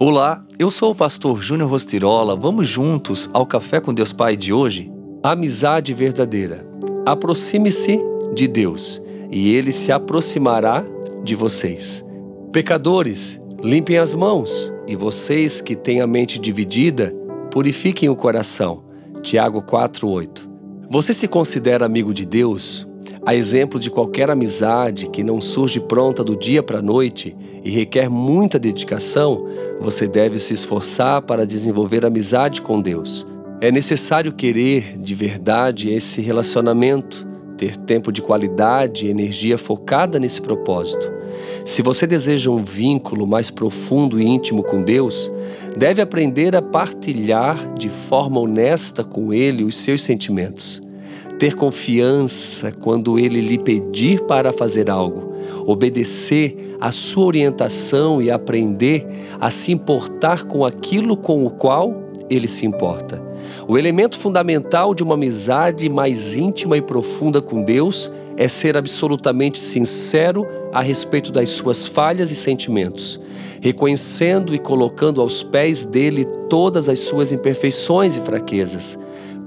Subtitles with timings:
[0.00, 2.36] Olá, eu sou o pastor Júnior Rostirola.
[2.36, 4.92] Vamos juntos ao Café com Deus Pai de hoje?
[5.24, 6.64] Amizade verdadeira.
[7.04, 7.98] Aproxime-se
[8.32, 10.84] de Deus e ele se aproximará
[11.24, 12.04] de vocês.
[12.52, 17.12] Pecadores, limpem as mãos e vocês que têm a mente dividida,
[17.50, 18.84] purifiquem o coração.
[19.20, 20.48] Tiago 4:8.
[20.88, 22.87] Você se considera amigo de Deus?
[23.24, 27.70] A exemplo de qualquer amizade que não surge pronta do dia para a noite e
[27.70, 29.46] requer muita dedicação,
[29.80, 33.26] você deve se esforçar para desenvolver amizade com Deus.
[33.60, 40.40] É necessário querer de verdade esse relacionamento, ter tempo de qualidade e energia focada nesse
[40.40, 41.12] propósito.
[41.64, 45.30] Se você deseja um vínculo mais profundo e íntimo com Deus,
[45.76, 50.87] deve aprender a partilhar de forma honesta com Ele os seus sentimentos
[51.38, 59.06] ter confiança quando ele lhe pedir para fazer algo, obedecer à sua orientação e aprender
[59.40, 63.22] a se importar com aquilo com o qual ele se importa.
[63.68, 69.58] O elemento fundamental de uma amizade mais íntima e profunda com Deus é ser absolutamente
[69.58, 73.18] sincero a respeito das suas falhas e sentimentos,
[73.60, 78.98] reconhecendo e colocando aos pés dele todas as suas imperfeições e fraquezas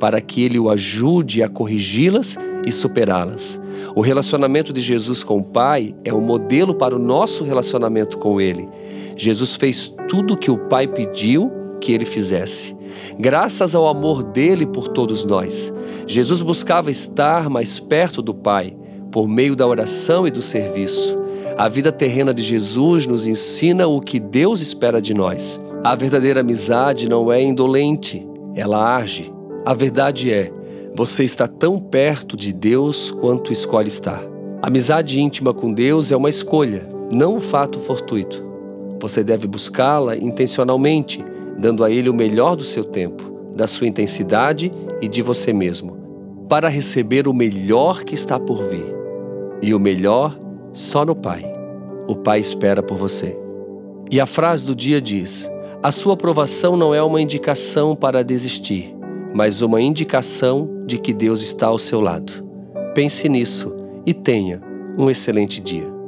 [0.00, 3.60] para que ele o ajude a corrigi-las e superá-las.
[3.94, 8.40] O relacionamento de Jesus com o Pai é um modelo para o nosso relacionamento com
[8.40, 8.68] Ele.
[9.16, 12.76] Jesus fez tudo o que o Pai pediu que ele fizesse.
[13.18, 15.72] Graças ao amor dele por todos nós,
[16.06, 18.76] Jesus buscava estar mais perto do Pai
[19.10, 21.18] por meio da oração e do serviço.
[21.56, 25.60] A vida terrena de Jesus nos ensina o que Deus espera de nós.
[25.82, 29.32] A verdadeira amizade não é indolente, ela age,
[29.64, 30.50] a verdade é,
[30.96, 34.22] você está tão perto de Deus quanto escolhe estar.
[34.62, 38.44] Amizade íntima com Deus é uma escolha, não um fato fortuito.
[39.00, 41.24] Você deve buscá-la intencionalmente,
[41.58, 43.22] dando a Ele o melhor do seu tempo,
[43.54, 45.96] da sua intensidade e de você mesmo,
[46.48, 48.94] para receber o melhor que está por vir.
[49.62, 50.38] E o melhor
[50.72, 51.44] só no Pai.
[52.08, 53.38] O Pai espera por você.
[54.10, 55.50] E a frase do dia diz:
[55.82, 58.99] A sua aprovação não é uma indicação para desistir
[59.34, 62.32] mas uma indicação de que Deus está ao seu lado.
[62.94, 63.74] Pense nisso
[64.04, 64.60] e tenha
[64.98, 65.99] um excelente dia.